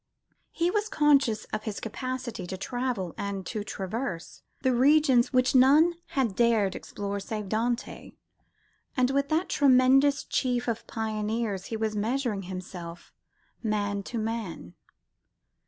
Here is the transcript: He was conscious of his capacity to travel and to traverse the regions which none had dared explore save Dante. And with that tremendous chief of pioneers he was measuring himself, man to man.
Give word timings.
He 0.49 0.71
was 0.71 0.89
conscious 0.89 1.45
of 1.53 1.65
his 1.65 1.79
capacity 1.79 2.47
to 2.47 2.57
travel 2.57 3.13
and 3.19 3.45
to 3.45 3.63
traverse 3.63 4.41
the 4.63 4.73
regions 4.73 5.31
which 5.31 5.53
none 5.53 5.93
had 6.17 6.35
dared 6.35 6.75
explore 6.75 7.19
save 7.19 7.47
Dante. 7.49 8.13
And 8.97 9.11
with 9.11 9.29
that 9.29 9.47
tremendous 9.47 10.23
chief 10.23 10.67
of 10.67 10.87
pioneers 10.87 11.65
he 11.65 11.77
was 11.77 11.95
measuring 11.95 12.41
himself, 12.41 13.13
man 13.61 14.01
to 14.09 14.17
man. 14.17 14.73